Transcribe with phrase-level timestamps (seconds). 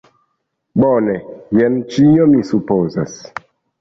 [0.83, 1.17] Bone,
[1.59, 3.15] jen ĉio mi supozas!